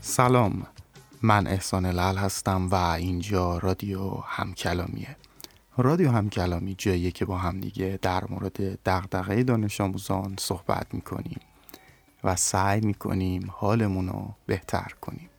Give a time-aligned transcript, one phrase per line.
[0.00, 0.66] سلام.
[1.22, 5.16] من احسان لال هستم و اینجا رادیو همکلامیه.
[5.76, 11.40] رادیو همکلامی جاییه که با همدیگه در مورد دغدغه دانش آموزان صحبت می‌کنیم
[12.24, 15.30] و سعی می‌کنیم حالمون رو بهتر کنیم.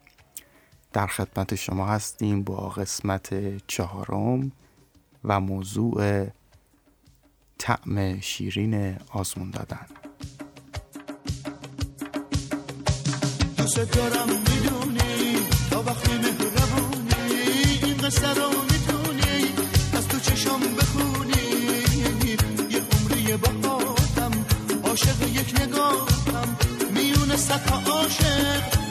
[0.93, 4.51] در خدمت شما هستیم با قسمت چهارم
[5.23, 6.27] و موضوع
[7.57, 9.85] طعم شیرین آزمون دادن.
[15.69, 17.09] تا وقتی مهربونی
[25.33, 26.57] یک نگاهم
[26.93, 28.88] میونه سطح عاشق.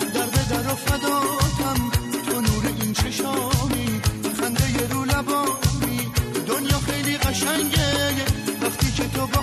[0.49, 1.91] در و فداتم
[2.27, 4.01] تو نور این چشامی
[4.41, 6.11] خنده رو لبامی
[6.47, 8.15] دنیا خیلی قشنگه
[8.63, 9.43] وقتی که تو با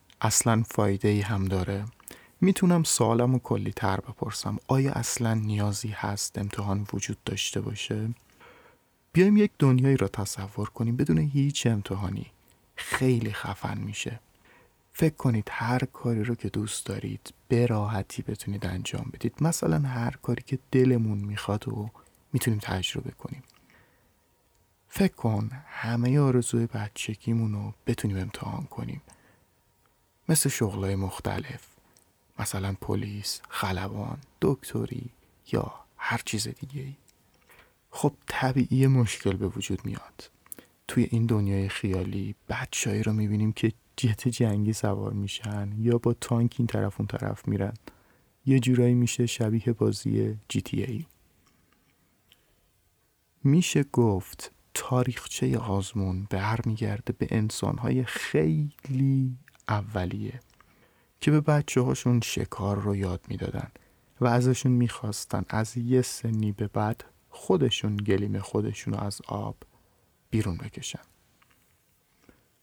[0.21, 1.85] اصلا فایده ای هم داره؟
[2.41, 4.57] می‌تونم سوالم کلی تر بپرسم.
[4.67, 8.09] آیا اصلا نیازی هست امتحان وجود داشته باشه؟
[9.13, 10.95] بیایم یک دنیایی را تصور کنیم.
[10.95, 12.25] بدون هیچ امتحانی
[12.75, 14.19] خیلی خفن میشه.
[14.93, 19.33] فکر کنید هر کاری رو که دوست دارید به راحتی بتونید انجام بدید.
[19.41, 21.89] مثلا هر کاری که دلمون می‌خواد و
[22.33, 23.43] می‌تونیم تجربه کنیم.
[24.87, 29.01] فکر کن همه آرزوی بچگیمون رو بتونیم امتحان کنیم.
[30.31, 31.67] مثل شغلای مختلف
[32.39, 35.09] مثلا پلیس، خلبان، دکتری
[35.51, 36.93] یا هر چیز دیگه ای.
[37.89, 40.29] خب طبیعی مشکل به وجود میاد
[40.87, 46.55] توی این دنیای خیالی بچههایی رو می‌بینیم که جت جنگی سوار میشن یا با تانک
[46.57, 47.73] این طرف اون طرف میرن
[48.45, 51.05] یه جورایی میشه شبیه بازی جی تی ای.
[53.43, 59.37] میشه گفت تاریخچه آزمون برمیگرده به انسانهای خیلی
[59.69, 60.39] اولیه
[61.21, 63.71] که به بچه هاشون شکار رو یاد می‌دادن
[64.21, 69.55] و ازشون می‌خواستن از یه سنی به بعد خودشون گلیم خودشون رو از آب
[70.29, 70.99] بیرون بکشن.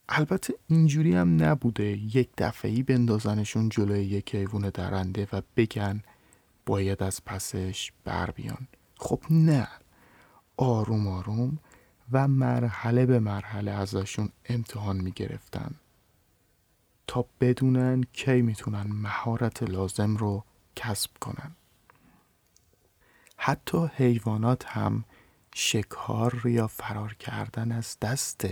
[0.09, 1.83] البته اینجوری هم نبوده
[2.15, 6.03] یک دفعی بندازنشون جلوی یک حیوان درنده و بگن
[6.65, 8.67] باید از پسش بر بیان.
[8.97, 9.67] خب نه.
[10.57, 11.59] آروم آروم
[12.11, 15.75] و مرحله به مرحله ازشون امتحان می گرفتن
[17.09, 20.43] تا بدونن کی می‌تونن مهارت لازم رو
[20.75, 21.55] کسب کنن.
[23.37, 25.03] حتی حیوانات هم
[25.55, 28.47] شکار یا فرار کردن از دست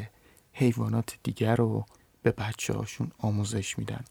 [0.53, 1.85] حیوانات دیگر رو
[2.21, 4.05] به بچه هاشون آموزش میدن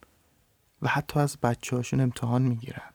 [0.82, 2.90] و حتی از بچه هاشون امتحان می‌گیرن.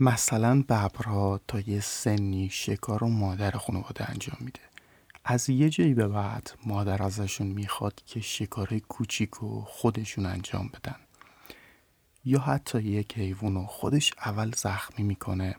[0.00, 4.60] مثلا ببرها تا یه سنی شکار و مادر خانواده انجام میده.
[5.28, 10.96] از یه جایی به بعد مادر ازشون می‌خواد که شکار کوچیک و خودشون انجام بدن.
[12.24, 15.56] یا حتی یک حیوان خودش اول زخمی می‌کنه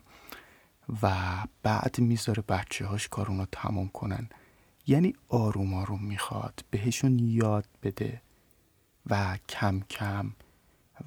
[1.01, 1.15] و
[1.63, 4.29] بعد می‌ذاره بچه هاش کارون رو تمام کنن.
[4.87, 8.21] یعنی آروم آروم می‌خواد بهشون یاد بده
[9.05, 10.31] و کم کم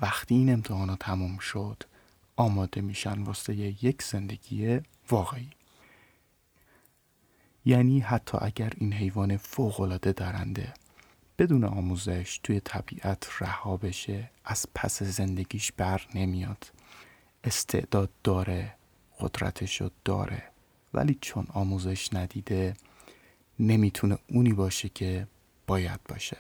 [0.00, 1.82] وقتی این امتحانا تمام شد
[2.36, 4.80] آماده میشن واسه یک زندگی
[5.10, 5.50] واقعی.
[7.64, 10.74] یعنی حتی اگر این حیوان فوقالعاده درنده
[11.38, 16.72] بدون آموزش توی طبیعت رها بشه از پس زندگیش بر نمیاد.
[17.44, 18.74] استعداد داره
[19.20, 20.42] قدرتشو داره
[20.94, 22.76] ولی چون آموزش ندیده
[23.58, 25.26] نمی‌تونه اونی باشه که
[25.66, 26.36] باید باشه.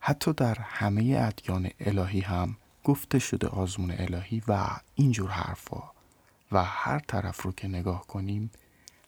[0.00, 5.82] حتی در همه ادیان الهی هم گفته شده آزمون الهی و اینجور حرفا.
[6.52, 8.50] و هر طرف رو که نگاه کنیم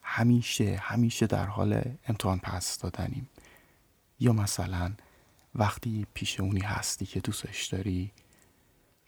[0.03, 3.29] همیشه همیشه در حال امتحان پس دادنیم.
[4.19, 4.93] یا مثلا
[5.55, 8.11] وقتی پیش اونی هستی که دوستش داری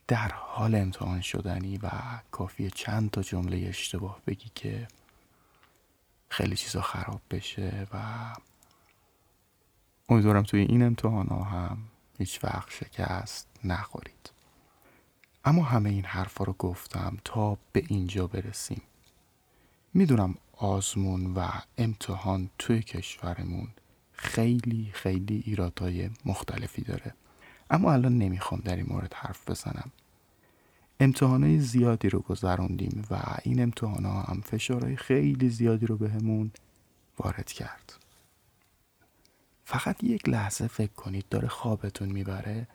[0.08, 1.90] در حال امتحان شدنی و
[2.32, 4.88] کافی چند تا جمله اشتباه بگی که
[6.30, 7.98] خیلی چیزا خراب بشه و
[10.10, 11.78] امیدوارم توی این امتحان ها هم
[12.18, 14.32] هیچ وقت شکست نخورید.
[15.46, 18.82] اما همه این حرفا رو گفتم تا به اینجا برسیم.
[19.94, 21.48] می‌دونم آزمون و
[21.78, 23.68] امتحان توی کشورمون
[24.12, 27.14] خیلی خیلی ایرادهای مختلفی داره.
[27.70, 29.92] اما الان نمی‌خوام در این مورد حرف بزنم.
[31.00, 36.52] امتحانهای زیادی رو گذروندیم و این امتحان ها هم فشارهای خیلی زیادی رو بهمون
[37.20, 37.94] وارد کرد.
[39.66, 42.68] فقط یک لحظه فکر کنید داره خوابتون می‌بره.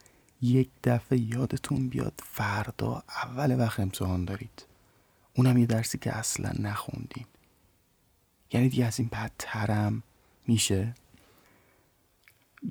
[0.43, 4.67] یک دفعه یادتون بیاد فردا اول وقت امتحان دارید.
[5.35, 7.27] اونم یه درسی که اصلا نخوندین.
[8.53, 10.03] یعنی دیگه از این بدترم
[10.47, 10.95] میشه.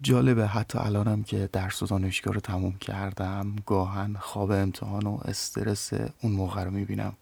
[0.02, 5.94] جالبه حتی الانم که درس و دانشگاه رو تموم کردم گاهن خواب امتحان و استرس
[5.94, 7.14] اون موقع رو می‌بینم.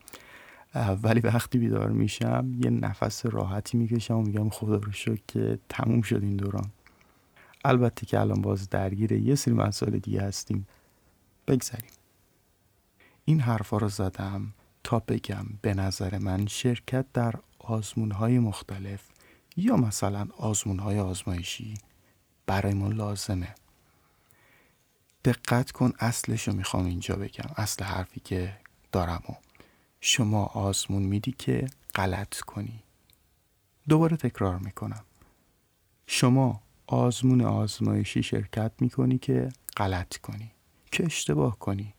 [1.04, 6.02] ولی وقتی بیدار میشم یه نفس راحتی می‌کشم و میگم خدا رو شکر که تموم
[6.02, 6.72] شد این دوران.
[7.66, 10.68] البته که الان باز درگیر یه سری مسائل دیگه هستیم.
[11.48, 11.90] بگذاریم
[13.26, 14.54] این حرفا رو زدم
[14.84, 17.34] تا بگم به نظر من شرکت در
[17.68, 19.02] آزمون های مختلف
[19.58, 21.74] یا مثلا آزمون های آزمایشی
[22.46, 23.56] برای ما لازمه.
[25.26, 28.58] دقت کن اصلش رو می‌خوام اینجا بگم اصل حرفی که
[28.92, 29.34] دارم و
[30.02, 32.84] شما آزمون میدی که غلط کنی.
[33.90, 35.04] دوباره تکرار می‌کنم.
[36.08, 40.52] شما آزمون آزمایشی شرکت می‌کنی که غلط کنی
[40.92, 41.94] که اشتباه کنی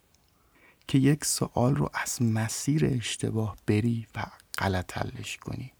[0.88, 4.26] که یک سوال رو از مسیر اشتباه بری و
[4.58, 5.72] غلط حلش کنی.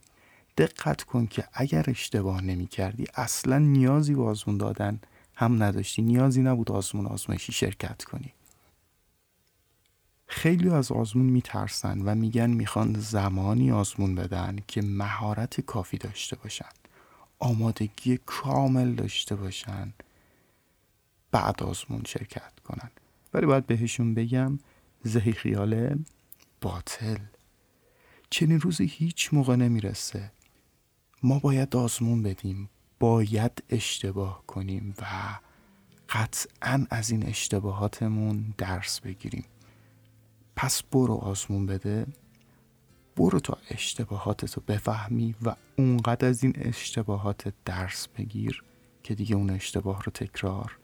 [0.59, 5.01] دقت کن که اگر اشتباه نمی کردی اصلا نیازی به آزمون دادن
[5.35, 6.03] هم نداشتی.
[6.03, 8.33] نیازی نبود آزمون آزمایشی شرکت کنی.
[10.27, 16.69] خیلی از آزمون میترسن و میگن می‌خوان زمانی آزمون بدن که مهارت کافی داشته باشن.
[17.39, 19.93] آمادگی کامل داشته باشن.
[21.31, 22.91] بعد آزمون شرکت کنن.
[23.35, 24.59] ولی باید بهشون بگم
[25.03, 25.99] زهی خیال
[26.61, 27.19] باطل.
[28.31, 30.33] چنین روزی هیچ موقع نمی‌رسه.
[31.23, 32.71] ما باید آزمون بدیم
[33.01, 35.05] باید اشتباه کنیم و
[36.09, 39.45] قطعا از این اشتباهاتمون درس بگیریم.
[40.57, 42.07] پس برو آزمون بده
[43.17, 48.63] برو تا اشتباهاتتو بفهمی و اونقدر از این اشتباهات درس بگیر
[49.03, 50.79] که دیگه اون اشتباه رو تکرار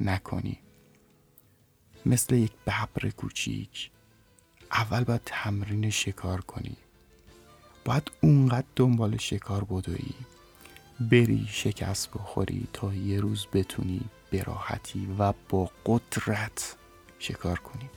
[0.00, 0.58] نکنی.
[2.06, 3.90] مثل یک ببر کوچیک
[4.72, 6.76] اول باید تمرین شکار کنی.
[7.86, 10.14] باید اونقدر دنبال شکار بدوی
[11.00, 14.00] بری شکست بخوری تا یه روز بتونی
[14.30, 16.76] به راحتی و با قدرت
[17.18, 17.90] شکار کنی.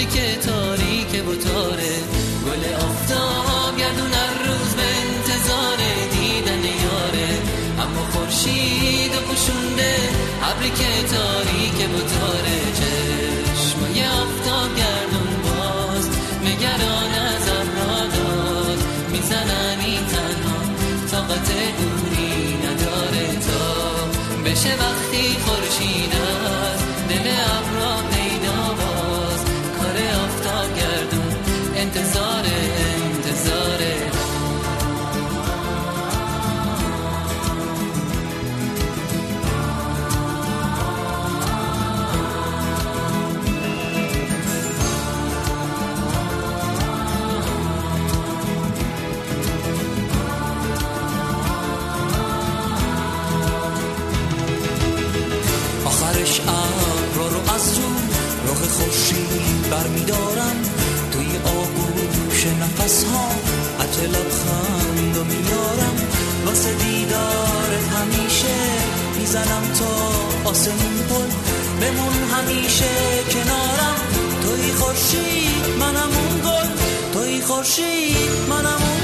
[0.00, 1.94] ابری که تاریک و تاره
[2.46, 5.76] گل آفتاب گردون هر روز به انتظار
[6.12, 7.30] دیدن یاره.
[7.78, 9.94] اما خورشید و پوشونده
[10.42, 16.08] ابری که تاریک و تاره چشمای آفتاب گردون باز
[16.44, 18.78] نگران از ابرا داد
[19.12, 20.60] می‌زنن این تنها
[21.10, 23.64] طاقت دوری نداره تا
[24.44, 26.12] بشه وقتی خورشید
[62.90, 63.28] نفس ها
[63.80, 65.96] عجل لبخند و میارم
[66.46, 68.58] واسه دیدارت همیشه.
[69.18, 71.30] می‌زنم تا آسمون پل
[71.80, 72.90] بمون همیشه
[73.32, 73.96] کنارم.
[74.42, 76.68] توی خورشید منم اون گل
[77.12, 78.16] توی خورشید
[78.48, 78.99] منم اون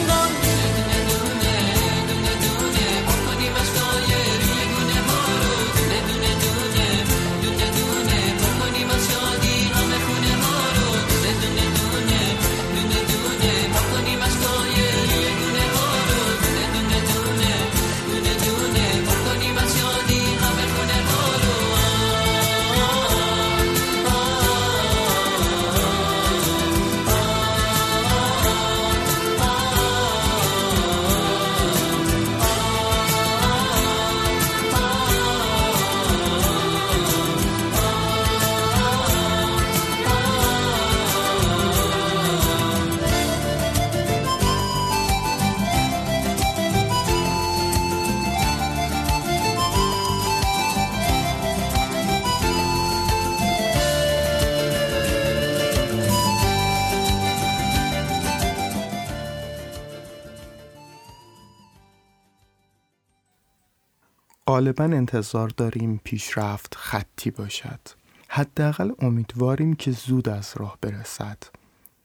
[64.57, 67.81] غالبا انتظار داریم پیشرفت خطی باشد.
[68.29, 71.39] حداقل امیدواریم که زود از راه برسد.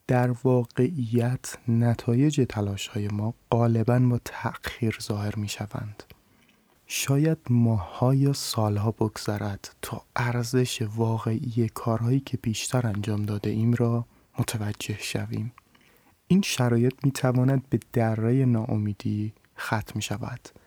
[0.08, 6.04] در واقعیت نتایج تلاش های ما غالبا با تأخیر ظاهر می شوند
[6.88, 14.06] شاید ماهها یا سالها بگذرد تا ارزش واقعی کارهایی که بیشتر انجام داده ایم را
[14.40, 15.52] متوجه شویم.
[16.28, 20.61] این شرایط می تواند به دره ناامیدی ختم شود.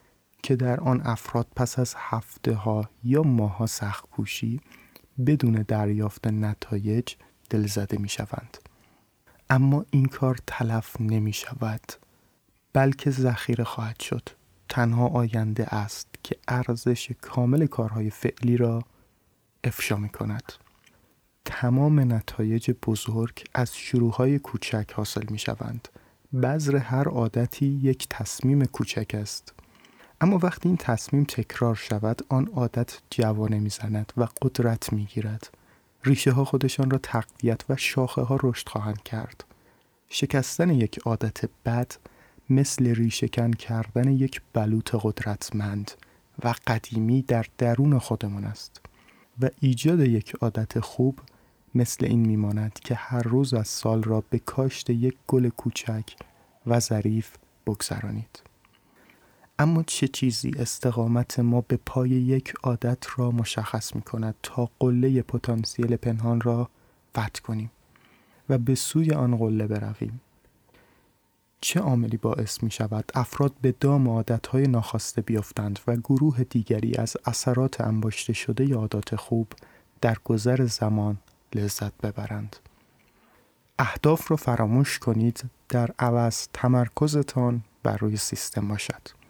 [0.44, 3.66] که در آن افراد پس از هفته ها یا ماه ها
[4.10, 4.60] کوشی
[5.26, 7.14] بدون دریافت نتایج
[7.50, 8.58] دلزده می شوند.
[9.50, 11.80] اما این کار تلف نمی شود
[12.72, 14.28] بلکه ذخیره خواهد شد.
[14.68, 18.82] تنها آینده است که ارزش کامل کارهای فعلی را
[19.64, 20.52] افشا می کند
[21.44, 25.88] تمام نتایج بزرگ از شروعهای کوچک حاصل می شوند
[26.42, 29.63] بذر هر عادتی یک تصمیم کوچک است.
[30.20, 35.50] اما وقتی این تصمیم تکرار شود آن عادت جوانه می‌زند و قدرت می‌گیرد.
[36.04, 39.44] ریشه ها خودشان را تقویت و شاخه ها رشد خواهند کرد.
[40.08, 41.92] شکستن یک عادت بد
[42.50, 45.90] مثل ریشهکن کردن یک بلوط قدرتمند
[46.44, 48.80] و قدیمی در درون خودمان است.
[49.40, 51.20] و ایجاد یک عادت خوب
[51.74, 56.16] مثل این میماند که هر روز از سال را به کاشت یک گل کوچک
[56.66, 57.30] و ظریف
[57.66, 58.42] بگذرانید.
[59.58, 65.22] اما چه چیزی استقامت ما به پای یک عادت را مشخص می کند تا قله
[65.22, 66.68] پتانسیل پنهان را
[67.10, 67.70] فتح کنیم
[68.48, 70.20] و به سوی آن قله برویم؟
[71.60, 77.16] چه عاملی باعث می شود افراد به دام عادتهای ناخواسته بیفتند و گروه دیگری از
[77.26, 79.52] اثرات انباشته شده عادات خوب
[80.00, 81.18] در گذر زمان
[81.54, 82.56] لذت ببرند؟
[83.78, 89.23] اهداف را فراموش کنید در عوض تمرکزتان بر روی سیستم باشد.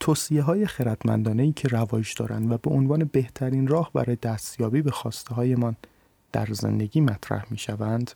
[0.00, 4.90] توصیه های خردمندانه ای که رواج دارند و به عنوان بهترین راه برای دستیابی به
[4.90, 5.76] خواسته هایمان
[6.32, 8.10] در زندگی مطرح می شوند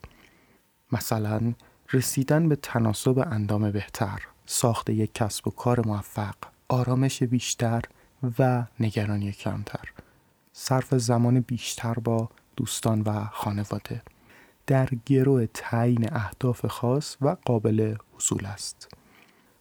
[0.93, 1.55] مثلا
[1.93, 6.35] رسیدن به تناسب اندام بهتر ساخت یک کسب و کار موفق
[6.69, 7.83] آرامش بیشتر
[8.39, 9.89] و نگرانی کمتر
[10.53, 14.03] صرف زمان بیشتر با دوستان و خانواده.
[14.67, 18.89] در گروه تعیین اهداف خاص و قابل حصول است.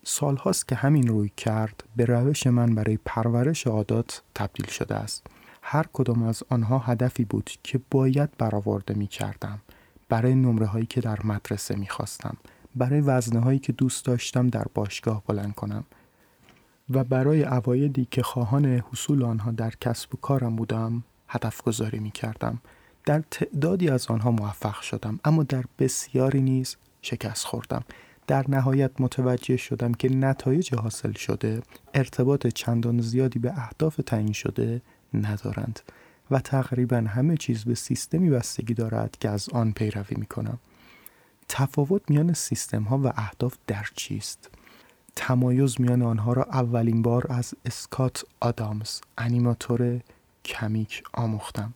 [0.04, 5.28] سالهاست که همین روی کرد به روش من برای پرورش عادات تبدیل شده است.
[5.62, 9.62] هر کدام از آنها هدفی بود که باید برآورده می کردم
[10.10, 12.38] برای نمره هایی که در مدرسه می خواستم
[12.76, 15.84] برای وزنه هایی که دوست داشتم در باشگاه بلند کنم
[16.90, 22.12] و برای اوایدی که خواهان حصول آنها در کسب و کارم بودم هدف گذاری می
[22.12, 22.62] کردم.
[23.06, 27.84] در تعدادی از آنها موفق شدم اما در بسیاری نیز شکست خوردم.
[28.30, 31.62] در نهایت متوجه شدم که نتایج حاصل شده
[31.94, 34.82] ارتباط چندان زیادی به اهداف تعیین شده
[35.14, 35.80] ندارند
[36.32, 40.60] و تقریبا همه چیز به سیستمی بستگی دارد که از آن پیروی می کنم.
[41.48, 44.50] تفاوت میان سیستم ها و اهداف در چیست؟
[45.16, 50.00] تمایز میان آنها را اولین بار از اسکات آدامز انیماتور
[50.46, 51.74] کمیک آموختم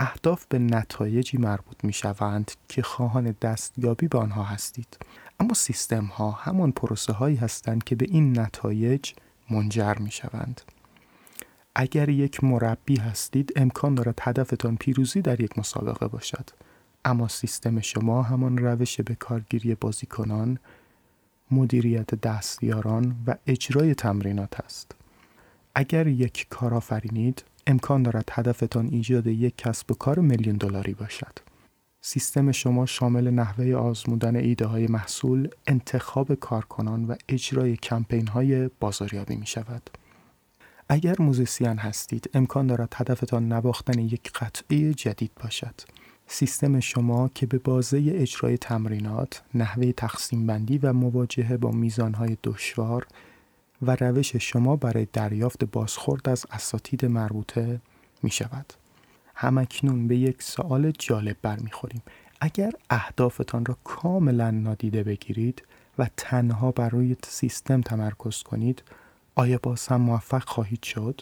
[0.00, 4.98] اهداف به نتایجی مربوط می شوند که خواهان دستیابی به آنها هستید
[5.40, 9.12] اما سیستم ها همان پروسه هایی هستند که به این نتایج
[9.50, 10.60] منجر می شوند.
[11.74, 16.50] اگر یک مربی هستید امکان دارد هدفتان پیروزی در یک مسابقه باشد
[17.04, 20.58] اما سیستم شما همان روش به کارگیری بازیکنان،
[21.50, 24.94] مدیریت دستیاران و اجرای تمرینات است.
[25.74, 31.47] اگر یک کار آفرینید، امکان دارد هدفتان ایجاد یک کسب و کار میلیون دلاری باشد.
[32.08, 39.36] سیستم شما شامل نحوه آزمودن ایده های محصول، انتخاب کارکنان و اجرای کمپین های بازاریابی
[39.36, 39.90] می شود.
[40.88, 45.74] اگر موزیسین هستید، امکان دارد هدفتان نواختن یک قطعه جدید باشد.
[46.26, 53.06] سیستم شما که به بازه اجرای تمرینات، نحوه تقسیم بندی و مواجهه با میزانهای دشوار
[53.82, 57.80] و روش شما برای دریافت بازخورد از اساتید مربوطه
[58.22, 58.72] می شود.
[59.40, 62.02] همکنون به یک سوال جالب برمیخوریم.
[62.40, 65.62] اگر اهدافتان را کاملا نادیده بگیرید
[65.98, 68.82] و تنها بر روی سیستم تمرکز کنید،
[69.34, 71.20] آیا باز هم موفق خواهید شد؟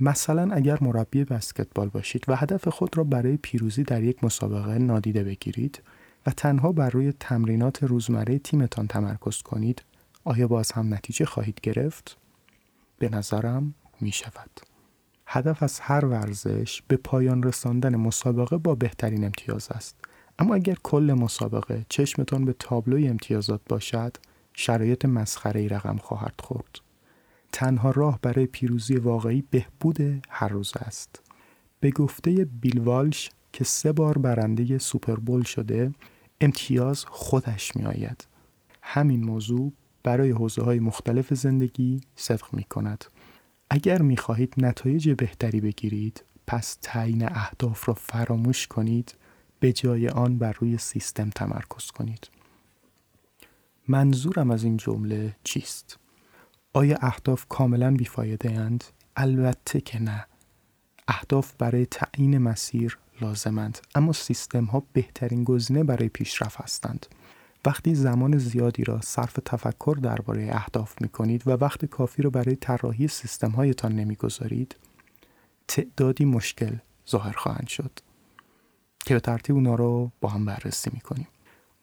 [0.00, 5.24] مثلا اگر مربی بسکتبال باشید و هدف خود را برای پیروزی در یک مسابقه نادیده
[5.24, 5.82] بگیرید
[6.26, 9.82] و تنها بر روی تمرینات روزمره تیمتان تمرکز کنید
[10.24, 12.16] آیا باز هم نتیجه خواهید گرفت؟
[12.98, 14.71] به نظرم می شود.
[15.34, 19.96] هدف از هر ورزش به پایان رساندن مسابقه با بهترین امتیاز است.
[20.38, 24.16] اما اگر کل مسابقه چشمتان به تابلوی امتیازات باشد،
[24.54, 26.78] شرایط مسخره ای رقم خواهد خورد.
[27.52, 31.22] تنها راه برای پیروزی واقعی بهبود هر روز است.
[31.80, 35.92] به گفته بیل والش که سه بار برنده سوپربول شده،
[36.40, 38.26] امتیاز خودش می آید.
[38.82, 39.72] همین موضوع
[40.02, 43.04] برای حوزه های مختلف زندگی صدق می کند.
[43.74, 49.14] اگر می خواهید نتایج بهتری بگیرید پس تعیین اهداف را فراموش کنید
[49.60, 52.30] به جای آن بر روی سیستم تمرکز کنید.
[53.88, 55.98] منظورم از این جمله چیست؟
[56.72, 58.84] آیا اهداف کاملا بیفایده اند؟
[59.16, 60.26] البته که نه.
[61.08, 67.06] اهداف برای تعیین مسیر لازمند اما سیستم ها بهترین گزینه برای پیشرفت هستند.
[67.66, 72.56] وقتی زمان زیادی را صرف تفکر درباره اهداف می کنید و وقت کافی را برای
[72.56, 74.76] طراحی سیستم هایتان نمی گذارید،
[75.68, 76.76] تعدادی مشکل
[77.10, 77.90] ظاهر خواهند شد
[79.04, 81.28] که به ترتیب اونا رو با هم بررسی می کنیم.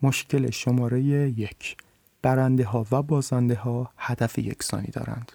[0.02, 1.76] مشکل شماره یک
[2.22, 5.32] برنده ها و بازنده ها هدف یکسانی دارند.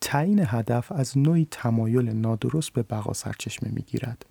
[0.00, 4.26] تعیین هدف از نوعی تمایل نادرست به بقا سرچشمه می گیرد.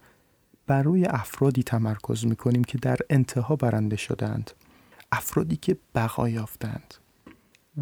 [0.68, 4.52] بر روی افرادی تمرکز می کنیم که در انتها برنده شدند
[5.12, 6.94] افرادی که بقا یافتند.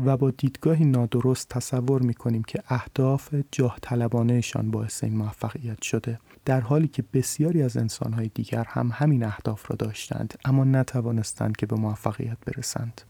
[0.05, 6.19] و با دیدگاهی نادرست تصور می کنیم که اهداف جاه طلبانهشان باعث این موفقیت شده.
[6.45, 11.65] در حالی که بسیاری از انسانهای دیگر هم همین اهداف را داشتند اما نتوانستند که
[11.65, 13.01] به موفقیت برسند.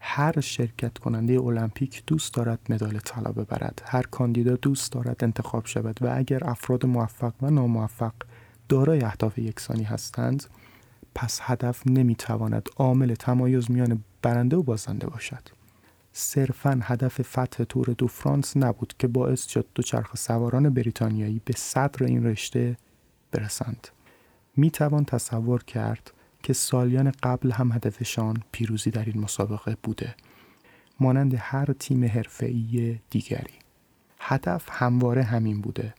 [0.00, 3.82] هر شرکت کننده المپیک دوست دارد مدال طلا ببرد.
[3.86, 5.98] هر کاندیدا دوست دارد انتخاب شود.
[6.00, 8.12] و اگر افراد موفق و ناموفق
[8.68, 10.44] دارای اهداف یکسانی هستند
[11.18, 15.48] پس هدف نمی‌تواند عامل تمایز میان برنده و بازنده باشد.
[16.12, 22.04] صرفا هدف فتح تور دو فرانس نبود که باعث شد دوچرخ سواران بریتانیایی به صدر
[22.04, 22.76] این رشته
[23.32, 23.88] برسند.
[24.56, 30.14] می توان تصور کرد که سالیان قبل هم هدفشان پیروزی در این مسابقه بوده
[31.00, 33.54] مانند هر تیم حرفه‌ای دیگری.
[34.20, 35.94] هدف همواره همین بوده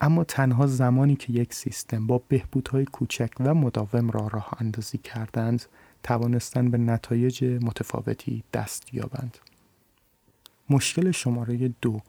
[0.00, 5.64] اما تنها زمانی که یک سیستم با بهبودهای کوچک و مداوم را راه اندازی کردند
[6.02, 9.38] توانستند به نتایج متفاوتی دست یابند.
[10.70, 12.00] مشکل شماره دو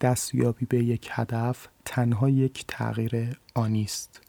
[0.00, 4.20] دستیابی به یک هدف تنها یک تغییر آنی است.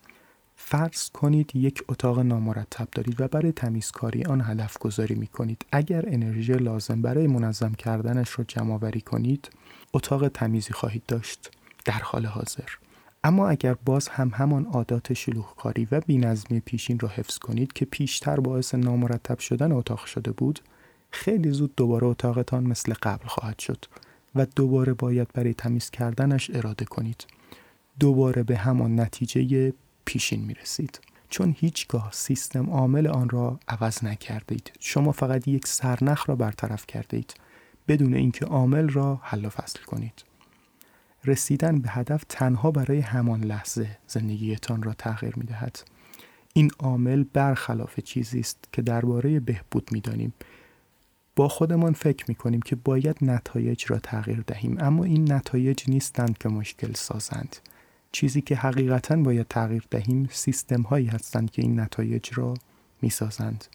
[0.55, 5.65] فرض کنید یک اتاق نامرتب دارید و برای تمیزکاری آن هدف گذاری می کنید.
[5.71, 9.49] اگر انرژی لازم برای منظم کردنش را جمع کنید،
[9.93, 11.51] اتاق تمیزی خواهید داشت
[11.85, 12.84] در حال حاضر.
[13.25, 18.39] اما اگر باز هم همان عادات شلوغکاری و بینظمی پیشین را حفظ کنید که پیشتر
[18.39, 20.59] باعث نامرتب شدن اتاق شده بود
[21.11, 23.85] خیلی زود دوباره اتاقتان مثل قبل خواهد شد
[24.35, 27.25] و دوباره باید برای تمیز کردنش اراده کنید.
[27.99, 29.73] دوباره به همان نتیجه
[30.05, 34.71] پیشین می رسید چون هیچگاه سیستم عامل آن را عوض نکردید.
[34.79, 37.33] شما فقط یک سرنخ را برطرف کردید.
[37.87, 40.34] بدون اینکه عامل را حل و فصل کنید.
[41.25, 45.79] رسیدن به هدف تنها برای همان لحظه زندگیتان را تغییر می دهد.
[46.53, 50.33] این عامل برخلاف چیزی است که درباره بهبود می دانیم.
[51.35, 56.37] با خودمان فکر می کنیم که باید نتایج را تغییر دهیم اما این نتایج نیستند
[56.37, 57.55] که مشکل سازند.
[58.11, 62.53] چیزی که حقیقتا باید تغییر دهیم سیستم هایی هستند که این نتایج را
[63.01, 63.65] می سازند.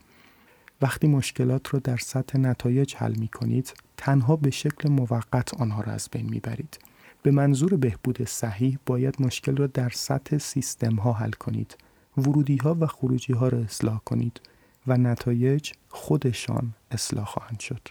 [0.83, 5.93] وقتی مشکلات را در سطح نتایج حل می کنید تنها به شکل موقت آنها را
[5.93, 6.79] از بین می برید.
[7.23, 11.77] به منظور بهبود صحیح باید مشکل را در سطح سیستم ها حل کنید
[12.17, 14.41] ورودی ها و خروجی ها را اصلاح کنید
[14.87, 17.89] و نتایج خودشان اصلاح خواهند شد.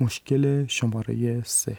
[0.00, 1.78] مشکل شماره سه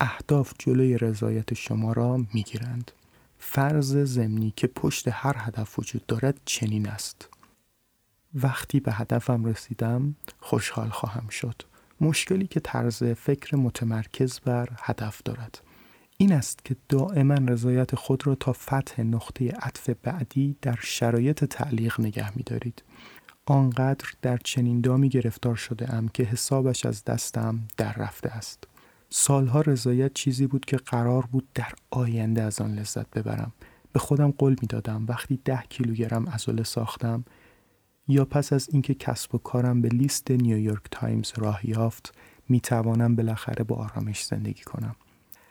[0.00, 2.92] اهداف جلوی رضایت شما را می‌گیرند.
[3.38, 7.28] فرض زمینی که پشت هر هدف وجود دارد چنین است.
[8.34, 11.62] وقتی به هدفم رسیدم خوشحال خواهم شد.
[12.00, 15.60] مشکلی که طرز فکر متمرکز بر هدف دارد
[16.18, 22.00] این است که دائما رضایت خود را تا فتح نقطه عطف بعدی در شرایط تعلیق
[22.00, 22.82] نگه می دارید.
[23.46, 28.64] آنقدر در چنین دامی گرفتار شده ام که حسابش از دستم در رفته است.
[29.10, 33.52] سالها رضایت چیزی بود که قرار بود در آینده از آن لذت ببرم.
[33.92, 37.24] به خودم قول می دادم وقتی ده کیلوگرم عضله ساختم
[38.08, 42.14] یا پس از اینکه کسب و کارم به لیست نیویورک تایمز راه یافت
[42.48, 44.96] می توانم بالاخره با آرامش زندگی کنم.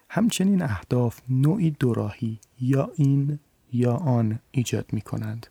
[0.09, 3.39] همچنین اهداف نوعی دوراهی یا این
[3.73, 5.47] یا آن ایجاد می کنند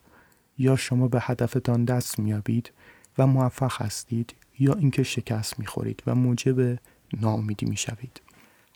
[0.58, 2.72] یا شما به هدفتان دست میابید
[3.18, 6.78] و موفق هستید یا اینکه شکست می‌خورید و موجب
[7.20, 8.20] ناامیدی می‌شوید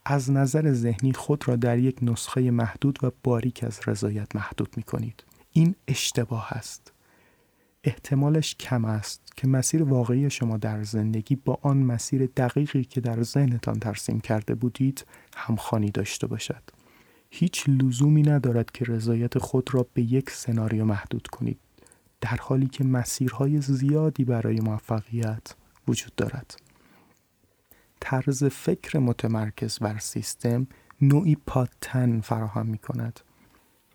[0.04, 4.82] از نظر ذهنی خود را در یک نسخه محدود و باریک از رضایت محدود می
[4.82, 5.24] کنید.
[5.52, 6.92] این اشتباه است.
[7.84, 13.22] احتمالش کم است که مسیر واقعی شما در زندگی با آن مسیر دقیقی که در
[13.22, 16.62] ذهنتان ترسیم کرده بودید همخوانی داشته باشد.
[17.30, 21.58] هیچ لزومی ندارد که رضایت خود را به یک سناریو محدود کنید
[22.20, 25.54] در حالی که مسیرهای زیادی برای موفقیت
[25.88, 26.56] وجود دارد.
[28.00, 30.66] طرز فکر متمرکز بر سیستم
[31.00, 33.20] نوعی پادتن فراهم می کند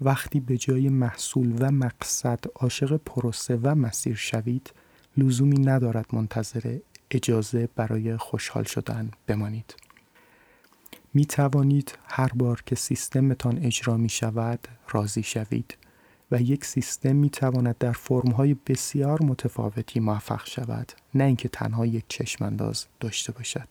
[0.03, 4.73] وقتی به جای محصول و مقصد عاشق پروسه و مسیر شوید
[5.17, 6.77] لزومی ندارد منتظر
[7.11, 9.75] اجازه برای خوشحال شدن بمانید.
[11.13, 15.77] می توانید هر بار که سیستمتان اجرا می شود راضی شوید
[16.31, 22.05] و یک سیستم می تواند در فرمهای بسیار متفاوتی موفق شود نه اینکه تنها یک
[22.07, 23.67] چشم انداز داشته باشد.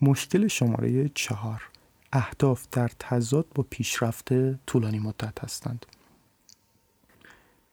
[0.00, 1.69] مشکل شماره چهار.
[2.12, 5.86] اهداف در تضاد با پیشرفت طولانی مدت هستند.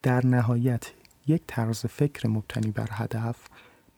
[0.04, 0.92] در نهایت
[1.28, 3.36] یک طرز فکر مبتنی بر هدف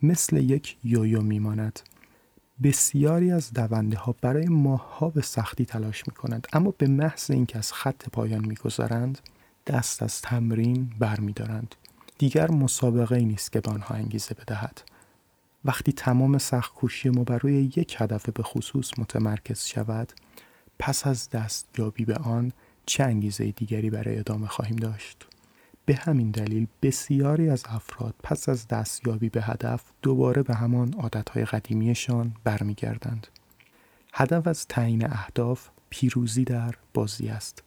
[0.04, 1.80] مثل یک یویو میماند.
[2.64, 7.58] بسیاری از دونده ها برای ماهها به سختی تلاش می کنند اما به محض اینکه
[7.58, 9.20] از خط پایان می‌گذارند
[9.68, 11.76] دست از تمرین برمیدارند.
[12.18, 14.82] دیگر مسابقه ای نیست که به آنها انگیزه بدهد.
[15.66, 20.14] وقتی تمام سخت کوشی ما بر روی یک هدف به خصوص متمرکز شود
[20.80, 22.52] پس از دستیابی به آن
[22.86, 25.28] چه انگیزه دیگری برای ادامه خواهیم داشت؟
[25.86, 31.46] به همین دلیل بسیاری از افراد پس از دستیابی به هدف دوباره به همان عادتهای
[31.46, 33.28] قدیمیشان برمیگردند.
[34.14, 37.64] هدف از تعیین اهداف پیروزی در بازی است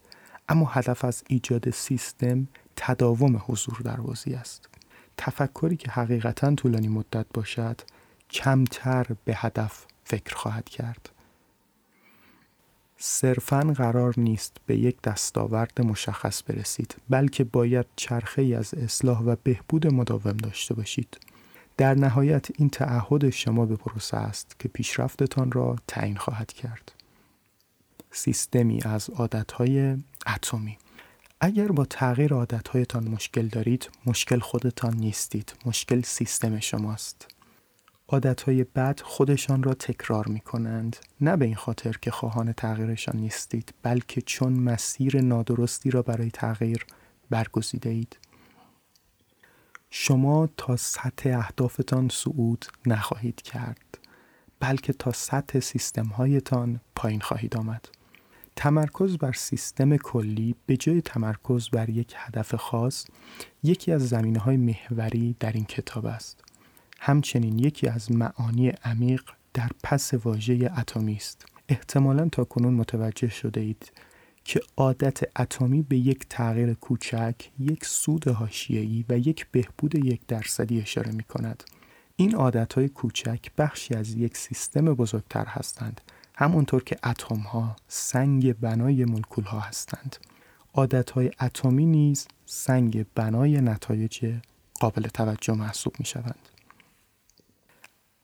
[0.48, 4.68] اما هدف از ایجاد سیستم تداوم حضور در بازی است.
[5.16, 7.80] تفکری که حقیقتا طولانی مدت باشد
[8.30, 11.08] کمتر به هدف فکر خواهد کرد.
[13.04, 19.86] صرفا قرار نیست به یک دستاورد مشخص برسید بلکه باید چرخه از اصلاح و بهبود
[19.86, 21.20] مداوم داشته باشید.
[21.76, 26.92] در نهایت این تعهد شما به پروسه است که پیشرفتتان را تعیین خواهد کرد.
[28.10, 30.78] سیستمی از عادتهای اتمی.
[31.40, 35.52] اگر با تغییر عادتهایتان مشکل دارید مشکل خودتان نیستید.
[35.66, 37.31] مشکل سیستم شماست.
[38.12, 43.74] عادتهای بد خودشان را تکرار می کنند نه به این خاطر که خواهان تغییرشان نیستید
[43.82, 46.86] بلکه چون مسیر نادرستی را برای تغییر
[47.30, 48.16] برگزیده اید
[49.90, 53.98] شما تا سطح اهدافتان صعود نخواهید کرد
[54.60, 57.88] بلکه تا سطح سیستم هایتان پایین خواهید آمد.
[58.56, 63.06] تمرکز بر سیستم کلی به جای تمرکز بر یک هدف خاص
[63.62, 66.51] یکی از زمینه های محوری در این کتاب است.
[67.04, 69.22] همچنین یکی از معانی عمیق
[69.54, 71.46] در پس واژه اتمی است.
[71.68, 73.92] احتمالا تا کنون متوجه شده اید
[74.44, 80.80] که عادت اتمی به یک تغییر کوچک، یک سود حاشیه‌ای و یک بهبود یک درصدی
[80.80, 81.64] اشاره می کند.
[82.16, 82.34] این
[82.74, 86.00] های کوچک بخشی از یک سیستم بزرگتر هستند
[86.34, 90.16] همونطور که اتم ها سنگ بنای مولکول ها هستند.
[90.74, 94.34] عادت های اتمی نیز سنگ بنای نتایج
[94.80, 96.51] قابل توجه محسوب می شوند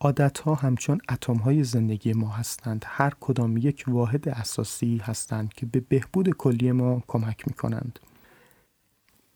[0.01, 2.85] عادت ها همچون اتم های زندگی ما هستند.
[2.89, 7.99] هر کدام یک واحد اساسی هستند که به بهبود کلی ما کمک می کنند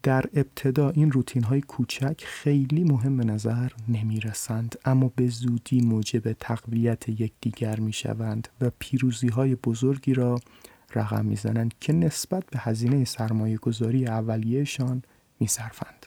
[0.03, 5.81] در ابتدا این روتین های کوچک خیلی مهم به نظر نمی رسند اما به زودی
[5.81, 10.41] موجب تقویت یکدیگر می شوند و پیروزی های بزرگی را
[10.95, 15.03] رقم می‌زنند که نسبت به هزینه سرمایه گذاری اولیهشان
[15.41, 16.07] میصرفند.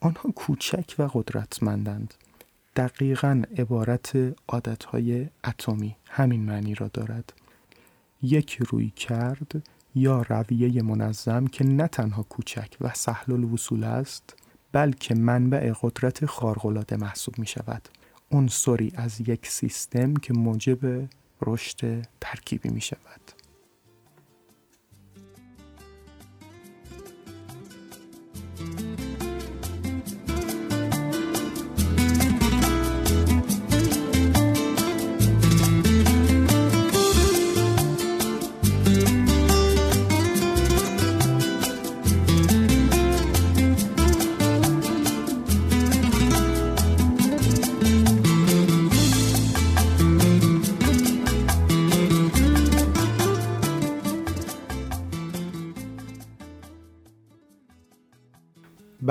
[0.00, 2.14] آنها کوچک و قدرتمندند.
[2.76, 4.12] دقیقا عبارت
[4.48, 7.32] عادتهای اتمی همین معنی را دارد.
[8.22, 14.36] یک روی کرد یا رویه منظم که نه تنها کوچک و سهل الوصول است
[14.72, 17.88] بلکه منبع قدرت خارق‌العاده محسوب می شود
[18.30, 21.08] عنصری از یک سیستم که موجب
[21.42, 23.41] رشد ترکیبی می شود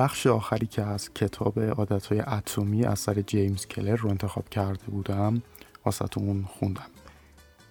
[0.01, 5.41] بخش آخری که از کتاب عادتهای اتمی اثر جیمز کلر رو انتخاب کرده بودم
[5.85, 6.89] واسهتون خوندم.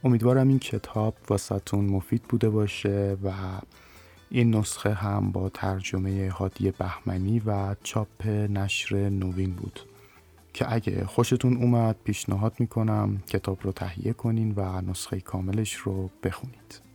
[0.04, 3.32] امیدوارم این کتاب واسهتون مفید بوده باشه و
[4.30, 9.80] این نسخه هم با ترجمه هادی بهمنی و چاپ نشر نوین بود.
[10.52, 16.89] که اگه خوشتون اومد پیشنهاد می‌کنم کتاب رو تهیه کنین و نسخه کاملش رو بخونید.